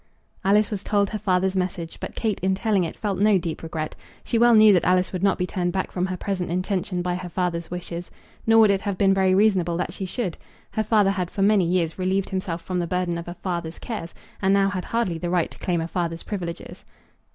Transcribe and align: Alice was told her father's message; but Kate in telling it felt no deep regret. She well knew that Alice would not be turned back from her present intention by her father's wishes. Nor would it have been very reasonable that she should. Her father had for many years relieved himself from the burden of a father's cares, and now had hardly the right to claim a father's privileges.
Alice 0.43 0.71
was 0.71 0.81
told 0.83 1.11
her 1.11 1.19
father's 1.19 1.55
message; 1.55 1.99
but 1.99 2.15
Kate 2.15 2.39
in 2.39 2.55
telling 2.55 2.83
it 2.83 2.95
felt 2.95 3.19
no 3.19 3.37
deep 3.37 3.61
regret. 3.61 3.95
She 4.23 4.39
well 4.39 4.55
knew 4.55 4.73
that 4.73 4.83
Alice 4.83 5.13
would 5.13 5.21
not 5.21 5.37
be 5.37 5.45
turned 5.45 5.73
back 5.73 5.91
from 5.91 6.07
her 6.07 6.17
present 6.17 6.49
intention 6.49 7.03
by 7.03 7.13
her 7.13 7.29
father's 7.29 7.69
wishes. 7.69 8.09
Nor 8.47 8.61
would 8.61 8.71
it 8.71 8.81
have 8.81 8.97
been 8.97 9.13
very 9.13 9.35
reasonable 9.35 9.77
that 9.77 9.93
she 9.93 10.07
should. 10.07 10.39
Her 10.71 10.83
father 10.83 11.11
had 11.11 11.29
for 11.29 11.43
many 11.43 11.65
years 11.65 11.99
relieved 11.99 12.29
himself 12.31 12.63
from 12.63 12.79
the 12.79 12.87
burden 12.87 13.19
of 13.19 13.27
a 13.27 13.35
father's 13.35 13.77
cares, 13.77 14.11
and 14.41 14.55
now 14.55 14.69
had 14.69 14.85
hardly 14.85 15.19
the 15.19 15.29
right 15.29 15.51
to 15.51 15.59
claim 15.59 15.81
a 15.81 15.87
father's 15.87 16.23
privileges. 16.23 16.83